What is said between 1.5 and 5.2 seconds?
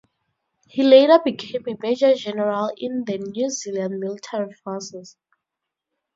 a major general in the New Zealand Military Forces.